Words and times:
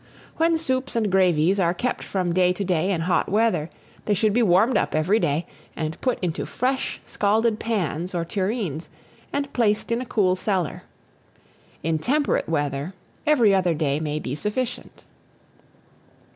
When 0.37 0.57
soups 0.57 0.95
and 0.95 1.11
gravies 1.11 1.59
are 1.59 1.75
kept 1.75 2.03
from 2.03 2.33
day 2.33 2.53
to 2.53 2.63
day 2.63 2.89
in 2.89 3.01
hot 3.01 3.29
weather, 3.29 3.69
they 4.05 4.15
should 4.15 4.33
be 4.33 4.41
warmed 4.41 4.75
up 4.75 4.95
every 4.95 5.19
day, 5.19 5.45
and 5.75 6.01
put 6.01 6.17
into 6.23 6.47
fresh 6.47 6.99
scalded 7.05 7.59
pans 7.59 8.15
or 8.15 8.25
tureens, 8.25 8.89
and 9.31 9.53
placed 9.53 9.91
in 9.91 10.01
a 10.01 10.05
cool 10.07 10.35
cellar. 10.35 10.81
In 11.83 11.99
temperate 11.99 12.49
weather, 12.49 12.95
every 13.27 13.53
other 13.53 13.75
day 13.75 13.99
may 13.99 14.17
be 14.17 14.33
sufficient. 14.33 15.05